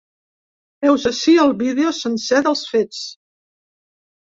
[0.87, 3.05] Heus ací el vídeo sencer dels fets.